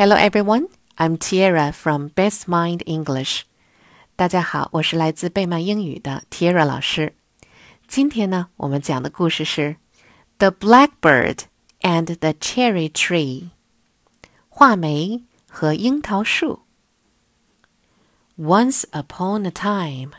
[0.00, 0.67] Hello everyone,
[0.97, 3.41] I'm Tiara from Best Mind English.
[4.15, 7.15] 大家好，我是来自贝曼英语的 Tiara 老师。
[7.87, 9.61] 今天呢，我们讲的故事是《
[10.37, 11.39] The Blackbird
[11.81, 13.41] and the Cherry Tree》。
[14.49, 16.61] 画眉和樱桃树。
[18.37, 20.11] Once upon a time,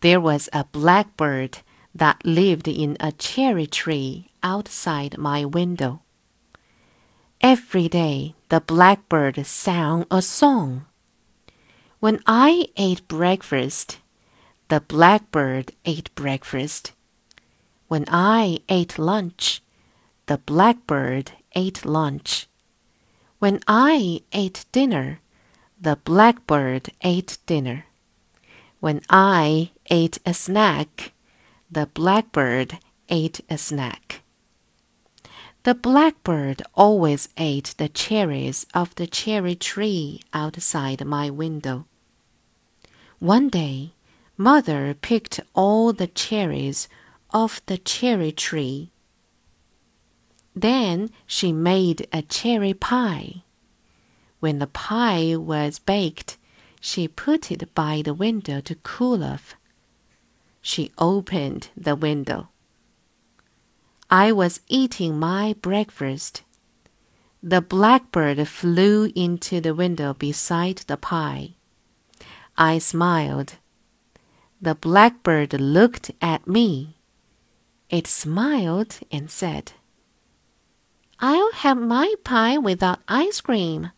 [0.00, 1.54] there was a blackbird
[1.96, 6.00] that lived in a cherry tree outside my window.
[7.40, 10.86] Every day the blackbird sang a song.
[11.98, 13.98] When I ate breakfast,
[14.68, 16.92] the blackbird ate breakfast.
[17.88, 19.62] When I ate lunch,
[20.26, 22.46] the blackbird ate lunch.
[23.40, 25.20] When I ate dinner,
[25.80, 27.86] the blackbird ate dinner.
[28.78, 31.12] When I ate a snack,
[31.70, 34.22] the blackbird ate a snack.
[35.66, 41.86] The blackbird always ate the cherries of the cherry tree outside my window.
[43.18, 43.90] One day,
[44.36, 46.88] Mother picked all the cherries
[47.32, 48.92] off the cherry tree.
[50.54, 53.42] Then she made a cherry pie.
[54.38, 56.38] When the pie was baked,
[56.80, 59.56] she put it by the window to cool off.
[60.62, 62.50] She opened the window.
[64.10, 66.42] I was eating my breakfast.
[67.42, 71.54] The blackbird flew into the window beside the pie.
[72.56, 73.54] I smiled.
[74.60, 76.96] The blackbird looked at me.
[77.88, 79.72] It smiled and said,
[81.20, 83.90] I'll have my pie without ice cream.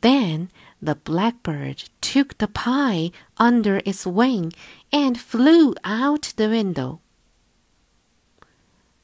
[0.00, 4.52] Then the blackbird took the pie under its wing
[4.90, 7.01] and flew out the window.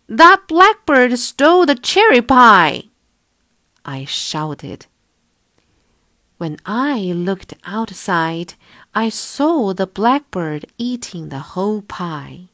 [0.08, 2.84] That blackbird stole the cherry pie!
[3.84, 4.86] I shouted.
[6.38, 8.54] When I looked outside,
[8.94, 12.48] I saw the blackbird eating the whole pie.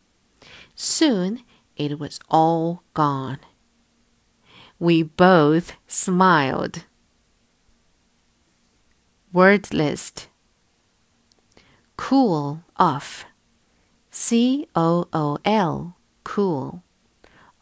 [0.74, 1.44] Soon
[1.76, 3.38] it was all gone.
[4.80, 6.84] We both smiled.
[9.32, 10.28] Word list
[11.96, 13.26] Cool off.
[14.10, 15.96] C O O L.
[16.24, 16.82] Cool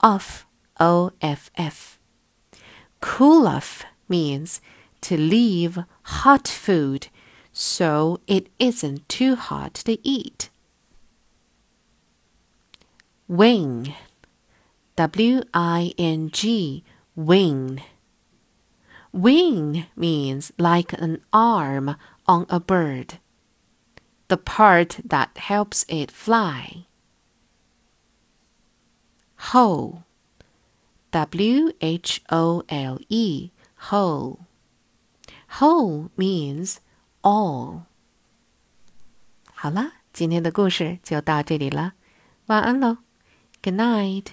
[0.03, 0.47] off,
[0.81, 1.99] O F F.
[3.01, 4.61] Cool off means
[5.03, 7.09] to leave hot food
[7.53, 10.49] so it isn't too hot to eat.
[13.29, 13.95] Wing,
[14.97, 16.85] W I N G,
[17.17, 17.83] wing.
[19.13, 21.97] Wing means like an arm
[22.27, 23.19] on a bird,
[24.29, 26.87] the part that helps it fly
[29.52, 30.04] whole.
[31.12, 33.52] W H O L E,
[33.90, 34.40] whole.
[35.60, 36.78] Whole means
[37.22, 37.84] all.
[39.54, 41.94] 好了，今天的故事就到这里了，
[42.48, 42.98] 晚安喽，
[43.64, 44.26] Good night.